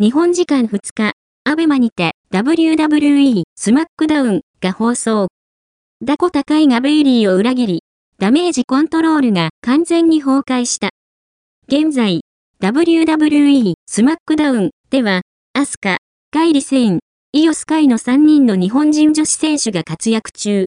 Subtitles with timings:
[0.00, 5.26] 日本時間2日、 ABEMAにて WWE スマックダウンが放送。
[6.04, 7.82] ダコタカイがベイリーを裏切り、
[8.16, 10.90] ダメージコントロールが完全に崩壊した。
[11.66, 12.20] 現在、
[12.60, 15.22] WWE スマックダウンでは、
[15.52, 15.96] アスカ、
[16.30, 17.00] カイリセイン、
[17.32, 20.66] イオスカイの3人の日本人女子選手が活躍中。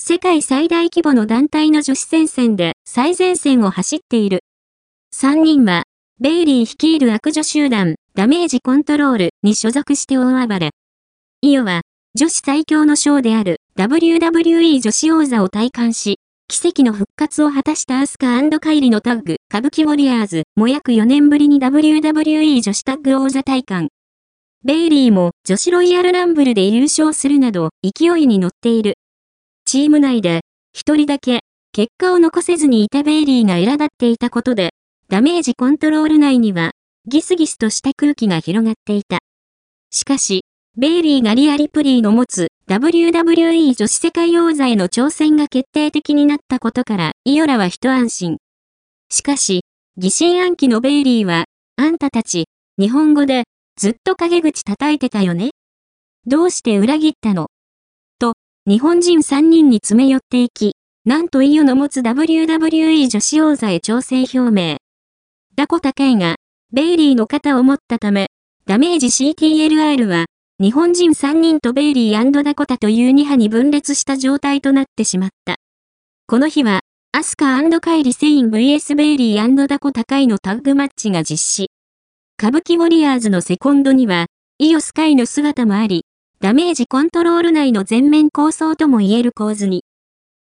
[0.00, 4.40] 世界最大規模の団体の女子戦線で最前線を走っている。
[5.14, 5.84] 3人は、
[6.20, 10.70] ベイリー率いる悪女集団、ダメージコントロールに所属して大暴れ。
[11.40, 11.82] イオは、
[12.16, 16.18] 女子最強の賞である WWE 女子王座を体感し、
[16.48, 23.86] 奇跡の復活を果たしたアスカカイリのタッグ、歌舞伎ウォリアーズも約4年ぶりに WWE 女子タッグ王座体感。
[24.64, 28.94] ベイリーも女子ロイヤルランブルで優勝するなど勢いに乗っている。
[29.64, 30.40] チーム内で
[30.72, 34.70] 一人だけ結果を残せずにいたベイリーが苛立っていたことで
[35.08, 36.72] ダメージコントロール内には
[37.10, 39.20] ギスギスとした空気が広がっていた。
[39.90, 40.42] しかし、
[40.76, 48.36] ベイリーがリアリプリーの持つ WWE 女子世界王座への挑戦が決定的になったことからイオラは一安心。
[49.08, 49.62] しかし、
[49.96, 52.44] 疑心暗鬼のベイリーは、あんたたち、
[52.78, 53.44] 日本語で
[53.78, 55.52] ずっと陰口叩いてたよね？
[56.26, 57.46] どうして裏切ったの？
[58.18, 58.34] と、
[58.66, 60.72] 日本人3人に詰め寄っていき、
[61.06, 64.76] なんとイオの持つ WWE 女子王座へ挑戦表明。
[65.56, 66.36] ダコタケイが、
[66.70, 68.26] ベイリーの肩を持ったため、
[68.66, 70.26] ダメージ CTLR は、
[70.60, 75.56] 日本人3人とベイリーダコタという2派に分裂した状態となってしまった。
[76.26, 76.80] この日は、
[77.12, 81.70] アスカカイリセイン VS ベイリーダコタカイのタッグマッチが実施。
[82.38, 84.26] 歌舞伎ウォリアーズのセコンドには、
[84.58, 86.04] イオスカイの姿もあり、
[86.40, 89.84] ダメージコントロール内の全面構想とも言える構図に。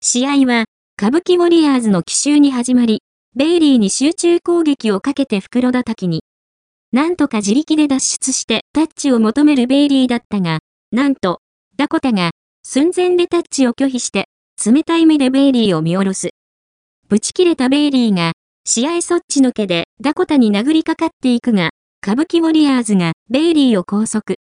[0.01, 0.65] 試合は、
[0.99, 3.03] 歌舞伎ウォリアーズの奇襲に始まり、
[3.37, 6.23] ベイリーに集中攻撃をかけて袋叩きに。
[6.91, 10.57] なんとか自力で脱出してタッチを求めるベイリーだったが、
[10.91, 11.41] なんと、
[11.77, 12.31] ダコタが
[12.63, 14.25] 寸前でタッチを拒否して、
[14.65, 16.31] 冷たい目でベイリーを見下ろす。
[17.09, 18.31] ブチ切れたベイリーが、
[18.65, 21.69] 試合そっちのけでダコタに殴りかかっていくが、
[22.01, 24.37] 歌舞伎ウォリアーズがベイリーを拘束。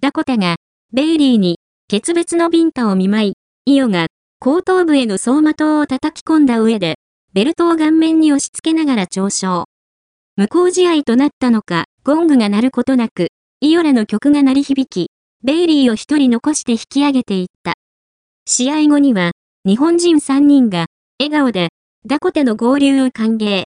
[0.00, 0.56] ダコタが、
[0.94, 3.32] ベイリーに、決別のビンタを見舞い、
[3.66, 4.06] イオが、
[4.40, 6.96] 後頭部への走馬灯を叩き込んだ上で、
[7.34, 9.64] ベルトを顔面に押し付けながら嘲笑。
[10.36, 13.26] 無効試合となったのか、ゴングが鳴ることなく、
[13.60, 15.10] イオラの曲が鳴り響き、
[15.42, 17.74] ベイリーを一人残して引き上げていった。
[18.46, 19.32] 試合後には、
[19.66, 20.86] 日本人3人が、
[21.18, 21.70] 笑顔で、
[22.06, 23.64] ダコテの合流を歓迎。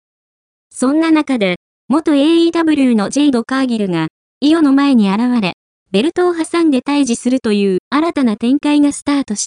[0.71, 1.57] そんな中で、
[1.89, 4.09] 元 AEW のジェイド・カーギルが、
[4.41, 5.53] イオの前に現れ、
[5.91, 9.47] ベルトを挟んで退治するという新たな展開がスタートし